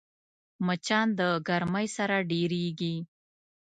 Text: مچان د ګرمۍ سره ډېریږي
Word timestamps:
مچان 0.65 1.07
د 1.19 1.21
ګرمۍ 1.47 1.87
سره 1.97 2.15
ډېریږي 2.29 2.95